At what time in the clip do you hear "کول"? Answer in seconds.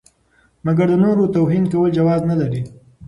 1.71-1.89